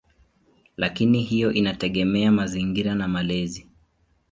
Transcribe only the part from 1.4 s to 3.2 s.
inategemea mazingira na